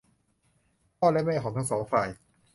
[0.97, 2.09] พ่อและแม่ของทั้งสองฝ่าย